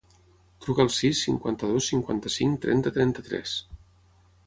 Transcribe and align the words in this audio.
Truca 0.65 0.81
al 0.83 0.89
sis, 0.95 1.21
cinquanta-dos, 1.27 1.91
cinquanta-cinc, 1.93 2.59
trenta, 2.67 2.97
trenta-tres. 2.99 3.59